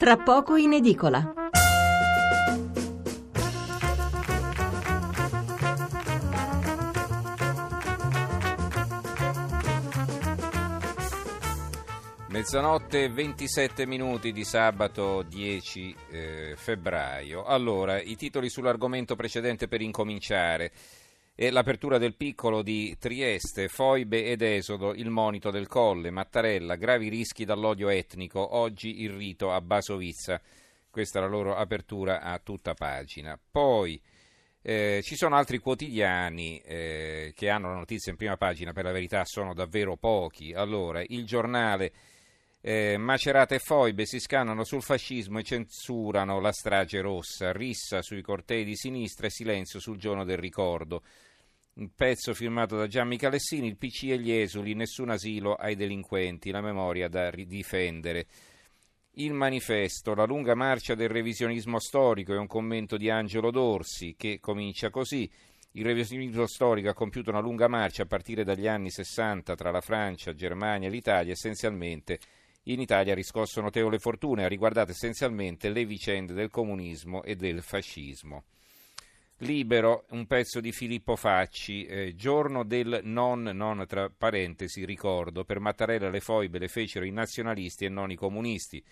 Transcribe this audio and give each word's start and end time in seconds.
tra 0.00 0.16
poco 0.16 0.56
in 0.56 0.72
edicola. 0.72 1.34
Mezzanotte 12.28 13.10
27 13.10 13.84
minuti 13.84 14.32
di 14.32 14.42
sabato 14.42 15.20
10 15.20 15.94
eh, 16.10 16.54
febbraio. 16.56 17.44
Allora, 17.44 18.00
i 18.00 18.16
titoli 18.16 18.48
sull'argomento 18.48 19.14
precedente 19.14 19.68
per 19.68 19.82
incominciare. 19.82 20.72
E 21.42 21.48
l'apertura 21.50 21.96
del 21.96 22.16
piccolo 22.16 22.60
di 22.60 22.98
Trieste, 22.98 23.68
foibe 23.68 24.26
ed 24.26 24.42
esodo, 24.42 24.92
il 24.92 25.08
monito 25.08 25.50
del 25.50 25.68
colle, 25.68 26.10
Mattarella, 26.10 26.74
gravi 26.74 27.08
rischi 27.08 27.46
dall'odio 27.46 27.88
etnico, 27.88 28.56
oggi 28.56 29.00
il 29.00 29.12
rito 29.12 29.50
a 29.50 29.62
Basovizza. 29.62 30.38
Questa 30.90 31.18
è 31.18 31.22
la 31.22 31.28
loro 31.28 31.56
apertura 31.56 32.20
a 32.20 32.38
tutta 32.40 32.74
pagina. 32.74 33.40
Poi 33.50 33.98
eh, 34.60 35.00
ci 35.02 35.16
sono 35.16 35.34
altri 35.34 35.56
quotidiani 35.56 36.58
eh, 36.58 37.32
che 37.34 37.48
hanno 37.48 37.68
la 37.68 37.76
notizia 37.76 38.12
in 38.12 38.18
prima 38.18 38.36
pagina, 38.36 38.74
per 38.74 38.84
la 38.84 38.92
verità 38.92 39.24
sono 39.24 39.54
davvero 39.54 39.96
pochi. 39.96 40.52
Allora, 40.52 41.02
il 41.06 41.24
giornale 41.24 41.90
eh, 42.60 42.98
Macerata 42.98 43.54
e 43.54 43.60
Foibe 43.60 44.04
si 44.04 44.20
scannano 44.20 44.62
sul 44.62 44.82
fascismo 44.82 45.38
e 45.38 45.44
censurano 45.44 46.38
la 46.38 46.52
strage 46.52 47.00
rossa, 47.00 47.50
rissa 47.50 48.02
sui 48.02 48.20
cortei 48.20 48.62
di 48.62 48.76
sinistra 48.76 49.26
e 49.26 49.30
silenzio 49.30 49.80
sul 49.80 49.96
giorno 49.96 50.26
del 50.26 50.36
ricordo. 50.36 51.02
Un 51.80 51.94
pezzo 51.94 52.34
firmato 52.34 52.76
da 52.76 52.86
Gianni 52.86 53.16
Calessini, 53.16 53.66
il 53.66 53.78
PC 53.78 54.10
e 54.10 54.18
gli 54.18 54.30
esuli, 54.30 54.74
nessun 54.74 55.08
asilo 55.08 55.54
ai 55.54 55.76
delinquenti, 55.76 56.50
la 56.50 56.60
memoria 56.60 57.08
da 57.08 57.30
difendere. 57.30 58.26
Il 59.12 59.32
manifesto, 59.32 60.14
la 60.14 60.26
lunga 60.26 60.54
marcia 60.54 60.94
del 60.94 61.08
revisionismo 61.08 61.80
storico 61.80 62.34
è 62.34 62.36
un 62.36 62.46
commento 62.46 62.98
di 62.98 63.08
Angelo 63.08 63.50
Dorsi 63.50 64.14
che 64.18 64.40
comincia 64.40 64.90
così. 64.90 65.26
Il 65.70 65.84
revisionismo 65.86 66.46
storico 66.46 66.90
ha 66.90 66.94
compiuto 66.94 67.30
una 67.30 67.40
lunga 67.40 67.66
marcia 67.66 68.02
a 68.02 68.06
partire 68.06 68.44
dagli 68.44 68.66
anni 68.66 68.90
60 68.90 69.54
tra 69.54 69.70
la 69.70 69.80
Francia, 69.80 70.34
Germania 70.34 70.88
e 70.88 70.90
l'Italia, 70.90 71.32
essenzialmente 71.32 72.18
in 72.64 72.78
Italia 72.80 73.12
ha 73.12 73.16
riscosso 73.16 73.62
notevole 73.62 73.98
fortuna 73.98 74.42
e 74.42 74.44
ha 74.44 74.48
riguardato 74.48 74.90
essenzialmente 74.90 75.70
le 75.70 75.86
vicende 75.86 76.34
del 76.34 76.50
comunismo 76.50 77.22
e 77.22 77.36
del 77.36 77.62
fascismo. 77.62 78.44
Libero, 79.42 80.04
un 80.10 80.26
pezzo 80.26 80.60
di 80.60 80.70
Filippo 80.70 81.16
Facci, 81.16 81.86
eh, 81.86 82.14
giorno 82.14 82.62
del 82.62 83.00
non, 83.04 83.42
non 83.42 83.86
tra 83.86 84.10
parentesi, 84.10 84.84
ricordo, 84.84 85.44
per 85.44 85.60
Mattarella 85.60 86.10
le 86.10 86.20
foibe 86.20 86.58
le 86.58 86.68
fecero 86.68 87.06
i 87.06 87.10
nazionalisti 87.10 87.86
e 87.86 87.88
non 87.88 88.10
i 88.10 88.16
comunisti. 88.16 88.82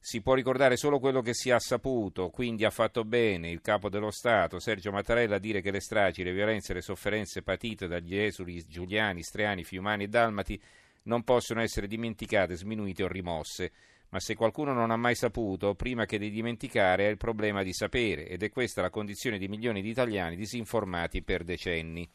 Si 0.00 0.22
può 0.22 0.32
ricordare 0.32 0.78
solo 0.78 0.98
quello 0.98 1.20
che 1.20 1.34
si 1.34 1.50
ha 1.50 1.58
saputo, 1.58 2.30
quindi 2.30 2.64
ha 2.64 2.70
fatto 2.70 3.04
bene 3.04 3.50
il 3.50 3.60
capo 3.60 3.90
dello 3.90 4.10
Stato, 4.10 4.58
Sergio 4.58 4.90
Mattarella, 4.90 5.36
a 5.36 5.40
dire 5.40 5.60
che 5.60 5.70
le 5.70 5.80
stragi, 5.80 6.22
le 6.22 6.32
violenze 6.32 6.72
e 6.72 6.76
le 6.76 6.80
sofferenze 6.80 7.42
patite 7.42 7.86
dagli 7.86 8.16
esuli 8.16 8.64
giuliani, 8.66 9.22
streani, 9.22 9.64
fiumani 9.64 10.04
e 10.04 10.08
dalmati 10.08 10.58
non 11.02 11.24
possono 11.24 11.60
essere 11.60 11.86
dimenticate, 11.86 12.56
sminuite 12.56 13.02
o 13.02 13.08
rimosse. 13.08 13.72
Ma 14.10 14.20
se 14.20 14.34
qualcuno 14.34 14.72
non 14.72 14.90
ha 14.90 14.96
mai 14.96 15.14
saputo, 15.14 15.74
prima 15.74 16.06
che 16.06 16.18
di 16.18 16.30
dimenticare 16.30 17.06
è 17.06 17.10
il 17.10 17.18
problema 17.18 17.62
di 17.62 17.74
sapere, 17.74 18.26
ed 18.26 18.42
è 18.42 18.50
questa 18.50 18.80
la 18.80 18.90
condizione 18.90 19.38
di 19.38 19.48
milioni 19.48 19.82
di 19.82 19.90
italiani 19.90 20.36
disinformati 20.36 21.22
per 21.22 21.44
decenni. 21.44 22.08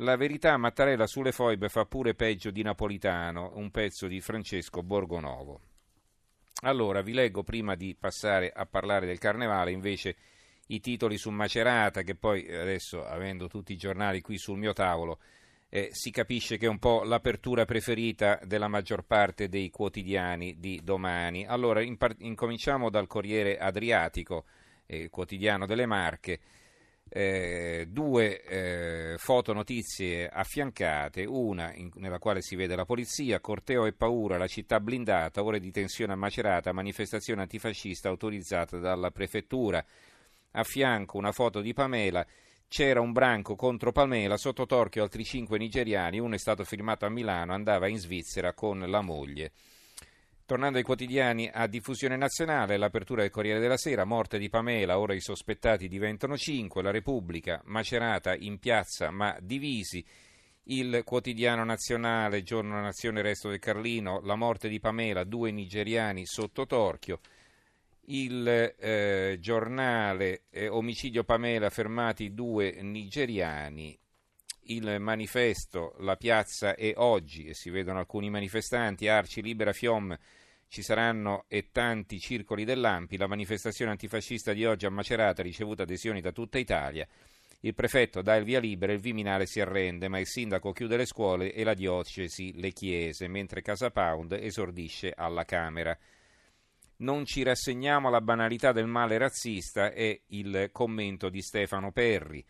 La 0.00 0.16
verità 0.16 0.56
Mattarella 0.56 1.06
sulle 1.06 1.32
foibe 1.32 1.68
fa 1.68 1.84
pure 1.86 2.14
peggio 2.14 2.50
di 2.50 2.62
Napolitano, 2.62 3.52
un 3.54 3.70
pezzo 3.70 4.06
di 4.06 4.20
Francesco 4.20 4.82
Borgonovo. 4.82 5.60
Allora, 6.62 7.02
vi 7.02 7.12
leggo 7.12 7.42
prima 7.42 7.74
di 7.74 7.94
passare 7.94 8.50
a 8.50 8.64
parlare 8.64 9.06
del 9.06 9.18
carnevale, 9.18 9.72
invece 9.72 10.16
i 10.68 10.80
titoli 10.80 11.18
su 11.18 11.30
Macerata, 11.30 12.02
che 12.02 12.14
poi 12.14 12.46
adesso, 12.54 13.04
avendo 13.04 13.48
tutti 13.48 13.72
i 13.72 13.76
giornali 13.76 14.20
qui 14.20 14.38
sul 14.38 14.58
mio 14.58 14.72
tavolo, 14.72 15.18
eh, 15.76 15.90
si 15.92 16.10
capisce 16.10 16.56
che 16.56 16.64
è 16.64 16.70
un 16.70 16.78
po' 16.78 17.02
l'apertura 17.04 17.66
preferita 17.66 18.40
della 18.44 18.66
maggior 18.66 19.04
parte 19.04 19.50
dei 19.50 19.68
quotidiani 19.68 20.58
di 20.58 20.80
domani. 20.82 21.44
Allora, 21.44 21.84
par- 21.98 22.14
incominciamo 22.20 22.88
dal 22.88 23.06
Corriere 23.06 23.58
Adriatico, 23.58 24.46
eh, 24.86 25.10
quotidiano 25.10 25.66
delle 25.66 25.84
Marche. 25.84 26.40
Eh, 27.10 27.88
due 27.90 28.42
eh, 28.42 29.14
fotonotizie 29.18 30.28
affiancate, 30.28 31.26
una 31.26 31.74
in, 31.74 31.90
nella 31.96 32.18
quale 32.18 32.40
si 32.40 32.56
vede 32.56 32.74
la 32.74 32.86
polizia, 32.86 33.40
corteo 33.40 33.84
e 33.84 33.92
paura, 33.92 34.38
la 34.38 34.46
città 34.46 34.80
blindata, 34.80 35.44
ore 35.44 35.60
di 35.60 35.70
tensione 35.70 36.14
a 36.14 36.16
Macerata, 36.16 36.72
manifestazione 36.72 37.42
antifascista 37.42 38.08
autorizzata 38.08 38.78
dalla 38.78 39.10
prefettura. 39.10 39.84
A 40.52 40.62
fianco 40.64 41.18
una 41.18 41.32
foto 41.32 41.60
di 41.60 41.74
Pamela 41.74 42.26
c'era 42.68 43.00
un 43.00 43.12
branco 43.12 43.54
contro 43.54 43.92
Palmela, 43.92 44.36
sotto 44.36 44.66
torchio 44.66 45.02
altri 45.02 45.24
cinque 45.24 45.58
nigeriani, 45.58 46.18
uno 46.18 46.34
è 46.34 46.38
stato 46.38 46.64
firmato 46.64 47.06
a 47.06 47.10
Milano, 47.10 47.52
andava 47.52 47.88
in 47.88 47.98
Svizzera 47.98 48.52
con 48.52 48.78
la 48.78 49.00
moglie. 49.00 49.52
Tornando 50.46 50.78
ai 50.78 50.84
quotidiani 50.84 51.50
a 51.52 51.66
diffusione 51.66 52.16
nazionale, 52.16 52.76
l'apertura 52.76 53.22
del 53.22 53.32
Corriere 53.32 53.58
della 53.58 53.76
Sera, 53.76 54.04
morte 54.04 54.38
di 54.38 54.48
Pamela, 54.48 54.98
ora 54.98 55.12
i 55.12 55.20
sospettati 55.20 55.88
diventano 55.88 56.36
cinque, 56.36 56.82
la 56.82 56.92
Repubblica, 56.92 57.60
Macerata 57.64 58.34
in 58.36 58.58
piazza 58.58 59.10
ma 59.10 59.36
divisi, 59.40 60.04
il 60.68 61.02
quotidiano 61.04 61.64
nazionale, 61.64 62.42
giorno 62.42 62.80
nazione, 62.80 63.22
resto 63.22 63.48
del 63.48 63.58
Carlino, 63.58 64.20
la 64.22 64.36
morte 64.36 64.68
di 64.68 64.78
Pamela, 64.78 65.24
due 65.24 65.50
nigeriani 65.50 66.26
sotto 66.26 66.64
torchio, 66.66 67.20
il 68.06 68.74
eh, 68.78 69.38
giornale 69.40 70.42
eh, 70.50 70.68
Omicidio 70.68 71.24
Pamela, 71.24 71.70
fermati 71.70 72.34
due 72.34 72.78
nigeriani, 72.82 73.98
il 74.68 74.96
manifesto 74.98 75.94
La 75.98 76.16
piazza 76.16 76.74
è 76.74 76.92
oggi 76.96 77.46
e 77.46 77.54
si 77.54 77.70
vedono 77.70 77.98
alcuni 77.98 78.30
manifestanti, 78.30 79.08
Arci, 79.08 79.42
Libera, 79.42 79.72
Fiom, 79.72 80.16
ci 80.68 80.82
saranno 80.82 81.44
e 81.48 81.70
tanti 81.70 82.18
circoli 82.18 82.64
dell'Ampi, 82.64 83.16
la 83.16 83.28
manifestazione 83.28 83.92
antifascista 83.92 84.52
di 84.52 84.64
oggi 84.64 84.86
a 84.86 84.90
Macerata 84.90 85.40
ha 85.40 85.44
ricevuto 85.44 85.82
adesioni 85.82 86.20
da 86.20 86.32
tutta 86.32 86.58
Italia, 86.58 87.06
il 87.60 87.74
prefetto 87.74 88.22
dà 88.22 88.36
il 88.36 88.44
via 88.44 88.60
libera, 88.60 88.92
il 88.92 89.00
Viminale 89.00 89.46
si 89.46 89.60
arrende, 89.60 90.08
ma 90.08 90.18
il 90.18 90.26
sindaco 90.26 90.72
chiude 90.72 90.96
le 90.96 91.06
scuole 91.06 91.52
e 91.52 91.64
la 91.64 91.74
diocesi 91.74 92.52
le 92.60 92.72
chiese, 92.72 93.28
mentre 93.28 93.62
Casa 93.62 93.90
Pound 93.90 94.32
esordisce 94.32 95.12
alla 95.16 95.44
Camera. 95.44 95.96
Non 96.98 97.26
ci 97.26 97.42
rassegniamo 97.42 98.08
alla 98.08 98.22
banalità 98.22 98.72
del 98.72 98.86
male 98.86 99.18
razzista 99.18 99.92
è 99.92 100.18
il 100.28 100.70
commento 100.72 101.28
di 101.28 101.42
Stefano 101.42 101.92
Perri. 101.92 102.42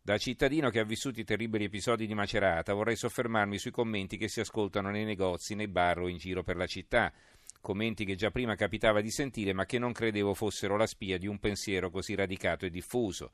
Da 0.00 0.18
cittadino 0.18 0.70
che 0.70 0.78
ha 0.78 0.84
vissuto 0.84 1.18
i 1.18 1.24
terribili 1.24 1.64
episodi 1.64 2.06
di 2.06 2.14
Macerata 2.14 2.74
vorrei 2.74 2.94
soffermarmi 2.94 3.58
sui 3.58 3.72
commenti 3.72 4.16
che 4.16 4.28
si 4.28 4.38
ascoltano 4.38 4.90
nei 4.90 5.04
negozi, 5.04 5.56
nei 5.56 5.66
bar 5.66 5.98
o 5.98 6.06
in 6.06 6.18
giro 6.18 6.44
per 6.44 6.56
la 6.56 6.66
città. 6.66 7.12
Commenti 7.60 8.04
che 8.04 8.14
già 8.14 8.30
prima 8.30 8.54
capitava 8.54 9.00
di 9.00 9.10
sentire 9.10 9.52
ma 9.52 9.66
che 9.66 9.80
non 9.80 9.90
credevo 9.90 10.32
fossero 10.32 10.76
la 10.76 10.86
spia 10.86 11.18
di 11.18 11.26
un 11.26 11.40
pensiero 11.40 11.90
così 11.90 12.14
radicato 12.14 12.64
e 12.64 12.70
diffuso. 12.70 13.32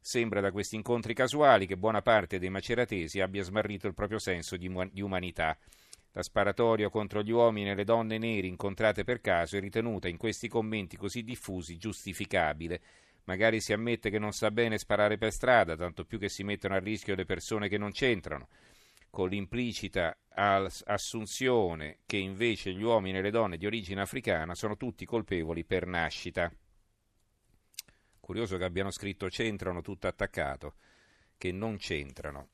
Sembra 0.00 0.40
da 0.40 0.50
questi 0.50 0.74
incontri 0.74 1.14
casuali 1.14 1.66
che 1.66 1.76
buona 1.76 2.02
parte 2.02 2.40
dei 2.40 2.50
maceratesi 2.50 3.20
abbia 3.20 3.44
smarrito 3.44 3.86
il 3.86 3.94
proprio 3.94 4.18
senso 4.18 4.56
di, 4.56 4.66
umanità. 5.02 5.56
La 6.16 6.22
sparatoria 6.22 6.90
contro 6.90 7.24
gli 7.24 7.32
uomini 7.32 7.70
e 7.70 7.74
le 7.74 7.82
donne 7.82 8.18
neri 8.18 8.46
incontrate 8.46 9.02
per 9.02 9.20
caso 9.20 9.56
è 9.56 9.60
ritenuta 9.60 10.06
in 10.06 10.16
questi 10.16 10.46
commenti 10.46 10.96
così 10.96 11.24
diffusi 11.24 11.76
giustificabile. 11.76 12.80
Magari 13.24 13.60
si 13.60 13.72
ammette 13.72 14.10
che 14.10 14.20
non 14.20 14.30
sa 14.30 14.52
bene 14.52 14.78
sparare 14.78 15.18
per 15.18 15.32
strada, 15.32 15.74
tanto 15.74 16.04
più 16.04 16.20
che 16.20 16.28
si 16.28 16.44
mettono 16.44 16.74
a 16.74 16.78
rischio 16.78 17.16
le 17.16 17.24
persone 17.24 17.68
che 17.68 17.78
non 17.78 17.90
c'entrano, 17.90 18.46
con 19.10 19.28
l'implicita 19.28 20.16
assunzione 20.28 21.98
che 22.06 22.16
invece 22.16 22.72
gli 22.72 22.82
uomini 22.82 23.18
e 23.18 23.22
le 23.22 23.30
donne 23.30 23.56
di 23.56 23.66
origine 23.66 24.00
africana 24.00 24.54
sono 24.54 24.76
tutti 24.76 25.04
colpevoli 25.04 25.64
per 25.64 25.84
nascita. 25.84 26.48
Curioso 28.20 28.56
che 28.56 28.64
abbiano 28.64 28.92
scritto 28.92 29.26
c'entrano 29.26 29.82
tutto 29.82 30.06
attaccato, 30.06 30.74
che 31.36 31.50
non 31.50 31.76
c'entrano. 31.76 32.50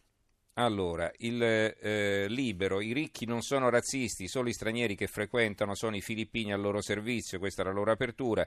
Allora, 0.60 1.10
il 1.20 1.42
eh, 1.42 2.26
libero, 2.28 2.82
i 2.82 2.92
ricchi 2.92 3.24
non 3.24 3.40
sono 3.40 3.70
razzisti, 3.70 4.28
solo 4.28 4.50
i 4.50 4.52
stranieri 4.52 4.94
che 4.94 5.06
frequentano 5.06 5.74
sono 5.74 5.96
i 5.96 6.02
filippini 6.02 6.52
al 6.52 6.60
loro 6.60 6.82
servizio, 6.82 7.38
questa 7.38 7.62
è 7.62 7.64
la 7.64 7.72
loro 7.72 7.92
apertura. 7.92 8.46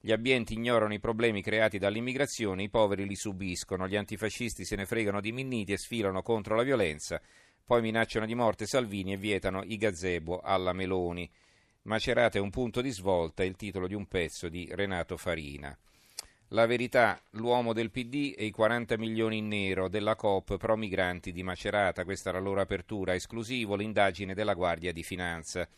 Gli 0.00 0.10
ambienti 0.10 0.54
ignorano 0.54 0.94
i 0.94 1.00
problemi 1.00 1.42
creati 1.42 1.76
dall'immigrazione, 1.76 2.62
i 2.62 2.70
poveri 2.70 3.06
li 3.06 3.14
subiscono, 3.14 3.86
gli 3.86 3.96
antifascisti 3.96 4.64
se 4.64 4.74
ne 4.74 4.86
fregano 4.86 5.20
di 5.20 5.32
Minniti 5.32 5.72
e 5.72 5.76
sfilano 5.76 6.22
contro 6.22 6.56
la 6.56 6.62
violenza, 6.62 7.20
poi 7.62 7.82
minacciano 7.82 8.24
di 8.24 8.34
morte 8.34 8.64
Salvini 8.64 9.12
e 9.12 9.18
vietano 9.18 9.62
i 9.62 9.76
gazebo 9.76 10.40
alla 10.40 10.72
Meloni. 10.72 11.30
Macerata 11.82 12.38
è 12.38 12.40
un 12.40 12.48
punto 12.48 12.80
di 12.80 12.90
svolta, 12.90 13.44
il 13.44 13.56
titolo 13.56 13.86
di 13.86 13.94
un 13.94 14.06
pezzo 14.06 14.48
di 14.48 14.66
Renato 14.72 15.18
Farina. 15.18 15.78
La 16.52 16.66
verità, 16.66 17.22
l'uomo 17.34 17.72
del 17.72 17.92
PD 17.92 18.34
e 18.36 18.44
i 18.44 18.50
40 18.50 18.98
milioni 18.98 19.36
in 19.36 19.46
nero 19.46 19.88
della 19.88 20.16
COP 20.16 20.56
pro 20.56 20.76
migranti 20.76 21.30
di 21.30 21.44
Macerata, 21.44 22.02
questa 22.02 22.30
è 22.30 22.32
la 22.32 22.40
loro 22.40 22.60
apertura, 22.60 23.14
esclusivo 23.14 23.76
l'indagine 23.76 24.34
della 24.34 24.54
Guardia 24.54 24.92
di 24.92 25.04
Finanza. 25.04 25.68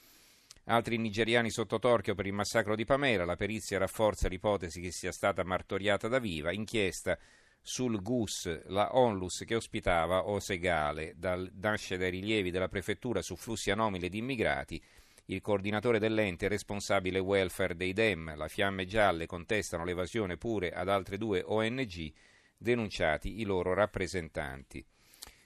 Altri 0.64 0.96
nigeriani 0.96 1.50
sotto 1.50 1.78
torchio 1.78 2.14
per 2.14 2.24
il 2.24 2.32
massacro 2.32 2.74
di 2.74 2.86
Pamela, 2.86 3.26
la 3.26 3.36
perizia 3.36 3.76
rafforza 3.76 4.28
l'ipotesi 4.28 4.80
che 4.80 4.92
sia 4.92 5.12
stata 5.12 5.44
martoriata 5.44 6.08
da 6.08 6.18
viva, 6.18 6.52
inchiesta 6.52 7.18
sul 7.60 8.00
GUS, 8.00 8.68
la 8.68 8.96
onlus 8.96 9.42
che 9.44 9.56
ospitava 9.56 10.26
Osegale, 10.26 11.12
dal, 11.16 11.52
nasce 11.60 11.98
dai 11.98 12.12
rilievi 12.12 12.50
della 12.50 12.68
prefettura 12.68 13.20
su 13.20 13.36
flussi 13.36 13.70
anomali 13.70 14.08
di 14.08 14.16
immigrati, 14.16 14.82
il 15.32 15.40
coordinatore 15.40 15.98
dell'ente 15.98 16.48
responsabile 16.48 17.18
welfare 17.18 17.74
dei 17.74 17.92
DEM, 17.92 18.36
la 18.36 18.48
Fiamme 18.48 18.86
Gialle 18.86 19.26
contestano 19.26 19.84
l'evasione 19.84 20.36
pure 20.36 20.70
ad 20.70 20.88
altre 20.88 21.18
due 21.18 21.42
ONG, 21.44 22.12
denunciati 22.56 23.40
i 23.40 23.44
loro 23.44 23.74
rappresentanti. 23.74 24.84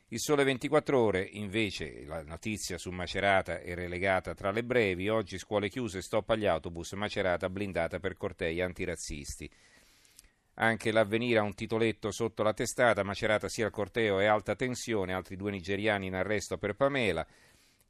Il 0.09 0.21
Sole 0.21 0.45
24 0.45 1.01
Ore, 1.01 1.29
invece, 1.33 2.05
la 2.05 2.23
notizia 2.23 2.79
su 2.79 2.91
Macerata 2.91 3.59
è 3.61 3.75
relegata 3.75 4.35
tra 4.35 4.53
le 4.53 4.63
brevi. 4.63 5.09
Oggi 5.09 5.37
scuole 5.37 5.69
chiuse, 5.69 6.01
stop 6.01 6.31
agli 6.31 6.47
autobus, 6.47 6.93
Macerata 6.93 7.51
blindata 7.51 7.99
per 7.99 8.17
cortei 8.17 8.61
antirazzisti. 8.61 9.51
Anche 10.59 10.93
l'avvenire 10.93 11.41
ha 11.41 11.43
un 11.43 11.55
titoletto 11.55 12.13
sotto 12.13 12.45
la 12.45 12.55
testata, 12.55 13.03
Macerata 13.03 13.49
sia 13.49 13.67
il 13.67 13.73
corteo 13.73 14.21
e 14.21 14.27
alta 14.27 14.55
tensione, 14.55 15.13
altri 15.13 15.35
due 15.35 15.51
nigeriani 15.51 16.07
in 16.07 16.15
arresto 16.15 16.57
per 16.57 16.77
Pamela. 16.77 17.27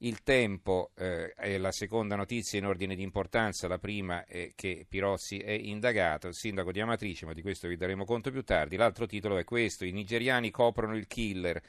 Il 0.00 0.22
tempo 0.22 0.90
eh, 0.94 1.32
è 1.32 1.56
la 1.56 1.72
seconda 1.72 2.16
notizia 2.16 2.58
in 2.58 2.66
ordine 2.66 2.94
di 2.94 3.02
importanza, 3.02 3.66
la 3.66 3.78
prima 3.78 4.26
è 4.26 4.52
che 4.54 4.84
Pirozzi 4.86 5.38
è 5.38 5.52
indagato, 5.52 6.28
il 6.28 6.34
sindaco 6.34 6.70
di 6.70 6.80
Amatrice, 6.80 7.24
ma 7.24 7.32
di 7.32 7.40
questo 7.40 7.66
vi 7.66 7.76
daremo 7.76 8.04
conto 8.04 8.30
più 8.30 8.42
tardi. 8.42 8.76
L'altro 8.76 9.06
titolo 9.06 9.38
è 9.38 9.44
questo, 9.44 9.86
i 9.86 9.92
nigeriani 9.92 10.50
coprono 10.50 10.94
il 10.94 11.06
killer. 11.06 11.62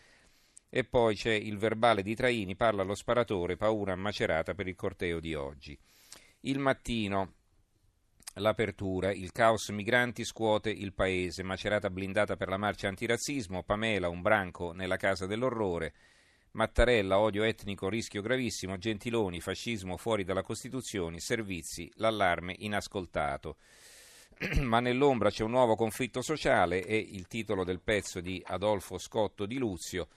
E 0.69 0.83
poi 0.83 1.15
c'è 1.15 1.31
il 1.31 1.57
verbale 1.57 2.03
di 2.03 2.13
Traini, 2.15 2.57
parla 2.57 2.83
lo 2.83 2.95
sparatore, 2.95 3.55
paura 3.55 3.95
macerata 3.95 4.53
per 4.53 4.67
il 4.67 4.75
corteo 4.75 5.21
di 5.21 5.33
oggi. 5.33 5.79
Il 6.41 6.59
mattino, 6.59 7.35
l'apertura, 8.33 9.13
il 9.13 9.31
caos 9.31 9.69
migranti 9.69 10.25
scuote 10.25 10.69
il 10.69 10.91
paese, 10.93 11.43
macerata 11.43 11.89
blindata 11.89 12.35
per 12.35 12.49
la 12.49 12.57
marcia 12.57 12.89
antirazzismo, 12.89 13.63
Pamela, 13.63 14.09
un 14.09 14.21
branco 14.21 14.73
nella 14.73 14.97
casa 14.97 15.25
dell'orrore, 15.25 15.93
Mattarella, 16.51 17.19
odio 17.19 17.43
etnico, 17.43 17.89
rischio 17.89 18.21
gravissimo, 18.21 18.77
Gentiloni, 18.77 19.41
fascismo 19.41 19.97
fuori 19.97 20.23
dalla 20.23 20.41
Costituzione, 20.41 21.19
servizi, 21.19 21.91
l'allarme 21.95 22.55
inascoltato. 22.59 23.57
Ma 24.61 24.79
nell'ombra 24.79 25.29
c'è 25.29 25.43
un 25.43 25.51
nuovo 25.51 25.75
conflitto 25.75 26.21
sociale 26.21 26.85
e 26.85 26.97
il 26.97 27.27
titolo 27.27 27.63
del 27.63 27.81
pezzo 27.81 28.19
di 28.19 28.41
Adolfo 28.45 28.97
Scotto 28.97 29.45
di 29.45 29.57
Luzio 29.57 30.07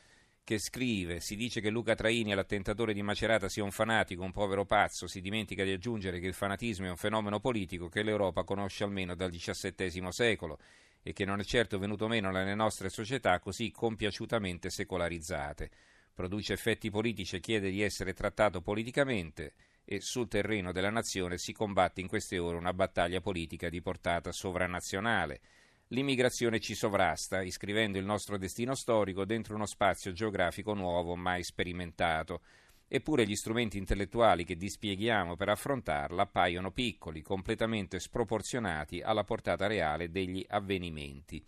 che 0.44 0.58
scrive: 0.58 1.20
Si 1.20 1.36
dice 1.36 1.60
che 1.60 1.70
Luca 1.70 1.94
Traini, 1.94 2.34
l'attentatore 2.34 2.92
di 2.92 3.02
Macerata, 3.02 3.48
sia 3.48 3.62
un 3.62 3.70
fanatico, 3.70 4.22
un 4.22 4.32
povero 4.32 4.64
pazzo. 4.64 5.06
Si 5.06 5.20
dimentica 5.20 5.64
di 5.64 5.72
aggiungere 5.72 6.18
che 6.18 6.26
il 6.26 6.34
fanatismo 6.34 6.86
è 6.86 6.90
un 6.90 6.96
fenomeno 6.96 7.40
politico 7.40 7.88
che 7.88 8.02
l'Europa 8.02 8.44
conosce 8.44 8.84
almeno 8.84 9.14
dal 9.14 9.30
XVII 9.30 10.10
secolo 10.10 10.58
e 11.02 11.12
che 11.12 11.24
non 11.24 11.40
è 11.40 11.44
certo 11.44 11.78
venuto 11.78 12.08
meno 12.08 12.30
nelle 12.30 12.54
nostre 12.54 12.88
società 12.88 13.38
così 13.38 13.70
compiaciutamente 13.70 14.70
secolarizzate. 14.70 15.70
Produce 16.20 16.52
effetti 16.52 16.90
politici 16.90 17.37
e 17.37 17.40
chiede 17.40 17.70
di 17.70 17.81
essere 17.81 18.12
trattato 18.12 18.61
politicamente 18.61 19.55
e 19.87 20.02
sul 20.02 20.28
terreno 20.28 20.70
della 20.70 20.90
nazione 20.90 21.38
si 21.38 21.55
combatte 21.55 22.02
in 22.02 22.08
queste 22.08 22.37
ore 22.37 22.58
una 22.58 22.75
battaglia 22.75 23.22
politica 23.22 23.70
di 23.70 23.81
portata 23.81 24.31
sovranazionale. 24.31 25.40
L'immigrazione 25.88 26.61
ci 26.61 26.75
sovrasta, 26.75 27.40
iscrivendo 27.40 27.96
il 27.96 28.05
nostro 28.05 28.37
destino 28.37 28.75
storico 28.75 29.25
dentro 29.25 29.55
uno 29.55 29.64
spazio 29.64 30.12
geografico 30.12 30.75
nuovo 30.75 31.17
mai 31.17 31.43
sperimentato. 31.43 32.43
Eppure 32.87 33.26
gli 33.26 33.34
strumenti 33.34 33.78
intellettuali 33.78 34.44
che 34.44 34.56
dispieghiamo 34.56 35.37
per 35.37 35.49
affrontarla 35.49 36.20
appaiono 36.20 36.70
piccoli, 36.70 37.23
completamente 37.23 37.99
sproporzionati 37.99 39.00
alla 39.00 39.25
portata 39.25 39.66
reale 39.66 40.11
degli 40.11 40.44
avvenimenti. 40.46 41.43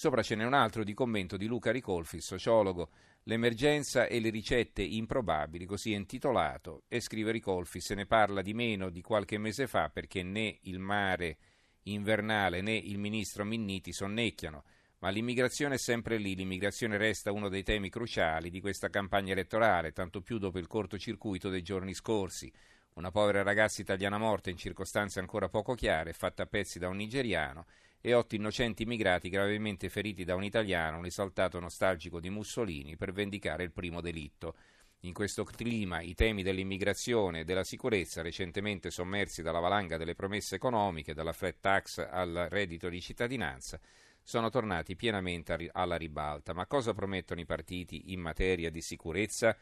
Sopra 0.00 0.22
ce 0.22 0.36
n'è 0.36 0.44
un 0.44 0.54
altro 0.54 0.84
di 0.84 0.94
commento 0.94 1.36
di 1.36 1.46
Luca 1.46 1.72
Ricolfi, 1.72 2.20
sociologo, 2.20 2.90
L'emergenza 3.24 4.06
e 4.06 4.20
le 4.20 4.30
ricette 4.30 4.80
improbabili, 4.80 5.66
così 5.66 5.92
è 5.92 5.96
intitolato, 5.96 6.84
e 6.86 7.00
scrive 7.00 7.32
Ricolfi, 7.32 7.80
se 7.80 7.96
ne 7.96 8.06
parla 8.06 8.40
di 8.40 8.54
meno 8.54 8.90
di 8.90 9.02
qualche 9.02 9.38
mese 9.38 9.66
fa 9.66 9.88
perché 9.88 10.22
né 10.22 10.58
il 10.62 10.78
mare 10.78 11.38
invernale 11.82 12.60
né 12.60 12.76
il 12.76 12.96
ministro 12.96 13.44
Minniti 13.44 13.92
sonnecchiano, 13.92 14.62
ma 15.00 15.08
l'immigrazione 15.08 15.74
è 15.74 15.78
sempre 15.78 16.16
lì, 16.16 16.36
l'immigrazione 16.36 16.96
resta 16.96 17.32
uno 17.32 17.48
dei 17.48 17.64
temi 17.64 17.90
cruciali 17.90 18.50
di 18.50 18.60
questa 18.60 18.90
campagna 18.90 19.32
elettorale, 19.32 19.90
tanto 19.90 20.20
più 20.20 20.38
dopo 20.38 20.60
il 20.60 20.68
cortocircuito 20.68 21.48
dei 21.48 21.62
giorni 21.62 21.92
scorsi. 21.92 22.52
Una 22.94 23.10
povera 23.10 23.42
ragazza 23.42 23.80
italiana 23.80 24.16
morta 24.16 24.48
in 24.48 24.58
circostanze 24.58 25.18
ancora 25.18 25.48
poco 25.48 25.74
chiare, 25.74 26.12
fatta 26.12 26.44
a 26.44 26.46
pezzi 26.46 26.78
da 26.78 26.88
un 26.88 26.98
nigeriano, 26.98 27.66
e 28.08 28.14
otto 28.14 28.34
innocenti 28.34 28.84
immigrati 28.84 29.28
gravemente 29.28 29.90
feriti 29.90 30.24
da 30.24 30.34
un 30.34 30.42
italiano, 30.42 30.96
un 30.96 31.04
esaltato 31.04 31.60
nostalgico 31.60 32.20
di 32.20 32.30
Mussolini, 32.30 32.96
per 32.96 33.12
vendicare 33.12 33.64
il 33.64 33.72
primo 33.72 34.00
delitto. 34.00 34.54
In 35.00 35.12
questo 35.12 35.44
clima 35.44 36.00
i 36.00 36.14
temi 36.14 36.42
dell'immigrazione 36.42 37.40
e 37.40 37.44
della 37.44 37.64
sicurezza, 37.64 38.22
recentemente 38.22 38.90
sommersi 38.90 39.42
dalla 39.42 39.60
valanga 39.60 39.98
delle 39.98 40.14
promesse 40.14 40.54
economiche, 40.54 41.12
dalla 41.12 41.34
flat 41.34 41.56
tax 41.60 41.98
al 41.98 42.46
reddito 42.48 42.88
di 42.88 43.00
cittadinanza, 43.00 43.78
sono 44.22 44.48
tornati 44.48 44.96
pienamente 44.96 45.68
alla 45.72 45.96
ribalta. 45.96 46.54
Ma 46.54 46.66
cosa 46.66 46.94
promettono 46.94 47.40
i 47.40 47.46
partiti 47.46 48.12
in 48.12 48.20
materia 48.20 48.70
di 48.70 48.80
sicurezza? 48.80 49.54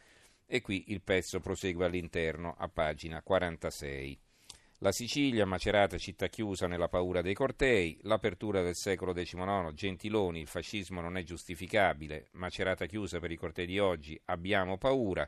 E 0.46 0.60
qui 0.60 0.84
il 0.92 1.02
pezzo 1.02 1.40
prosegue 1.40 1.84
all'interno 1.84 2.54
a 2.56 2.68
pagina 2.68 3.20
46. 3.22 4.25
La 4.80 4.92
Sicilia, 4.92 5.46
Macerata, 5.46 5.96
città 5.96 6.28
chiusa 6.28 6.66
nella 6.66 6.88
paura 6.88 7.22
dei 7.22 7.32
cortei, 7.32 7.98
l'apertura 8.02 8.60
del 8.60 8.74
secolo 8.74 9.14
XIX, 9.14 9.72
Gentiloni, 9.72 10.40
il 10.40 10.46
fascismo 10.46 11.00
non 11.00 11.16
è 11.16 11.22
giustificabile, 11.22 12.28
Macerata 12.32 12.84
chiusa 12.84 13.18
per 13.18 13.30
i 13.30 13.36
cortei 13.36 13.64
di 13.64 13.78
oggi, 13.78 14.20
abbiamo 14.26 14.76
paura, 14.76 15.26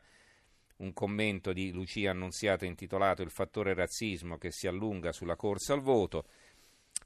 un 0.76 0.92
commento 0.92 1.54
di 1.54 1.72
Lucia 1.72 2.10
Annunziata 2.10 2.66
intitolato 2.66 3.22
Il 3.22 3.30
fattore 3.30 3.72
razzismo 3.72 4.36
che 4.36 4.50
si 4.50 4.66
allunga 4.66 5.12
sulla 5.12 5.34
corsa 5.34 5.72
al 5.72 5.80
voto, 5.80 6.26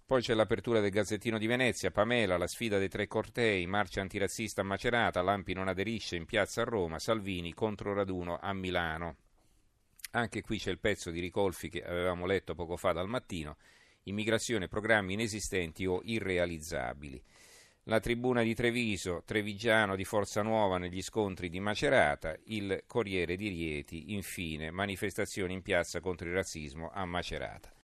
poi 0.04 0.20
c'è 0.20 0.34
l'apertura 0.34 0.80
del 0.80 0.90
Gazzettino 0.90 1.38
di 1.38 1.46
Venezia, 1.46 1.92
Pamela, 1.92 2.36
la 2.36 2.48
sfida 2.48 2.76
dei 2.76 2.88
tre 2.88 3.06
cortei, 3.06 3.66
marcia 3.66 4.00
antirazzista 4.00 4.62
a 4.62 4.64
Macerata, 4.64 5.22
Lampi 5.22 5.52
non 5.52 5.68
aderisce 5.68 6.16
in 6.16 6.24
piazza 6.24 6.62
a 6.62 6.64
Roma, 6.64 6.98
Salvini 6.98 7.54
contro 7.54 7.94
raduno 7.94 8.36
a 8.42 8.52
Milano. 8.52 9.16
Anche 10.14 10.42
qui 10.42 10.58
c'è 10.58 10.70
il 10.70 10.78
pezzo 10.78 11.10
di 11.10 11.20
Ricolfi 11.20 11.70
che 11.70 11.82
avevamo 11.82 12.26
letto 12.26 12.54
poco 12.54 12.76
fa 12.76 12.92
dal 12.92 13.08
mattino, 13.08 13.56
immigrazione, 14.04 14.69
programmi 14.69 15.14
inesistenti 15.14 15.86
o 15.86 16.02
irrealizzabili. 16.04 17.22
La 17.84 17.98
tribuna 17.98 18.42
di 18.42 18.54
Treviso, 18.54 19.22
Trevigiano 19.24 19.96
di 19.96 20.04
Forza 20.04 20.42
Nuova 20.42 20.76
negli 20.76 21.00
scontri 21.00 21.48
di 21.48 21.60
Macerata, 21.60 22.36
il 22.44 22.84
Corriere 22.86 23.36
di 23.36 23.48
Rieti, 23.48 24.12
infine 24.12 24.70
manifestazioni 24.70 25.54
in 25.54 25.62
piazza 25.62 26.00
contro 26.00 26.28
il 26.28 26.34
razzismo 26.34 26.90
a 26.92 27.06
Macerata. 27.06 27.72